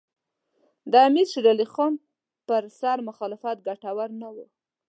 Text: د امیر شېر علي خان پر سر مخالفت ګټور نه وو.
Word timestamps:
د 0.91 0.93
امیر 1.07 1.27
شېر 1.33 1.45
علي 1.51 1.67
خان 1.73 1.93
پر 2.47 2.63
سر 2.79 2.97
مخالفت 3.09 3.57
ګټور 3.67 4.09
نه 4.21 4.29
وو. 4.35 4.45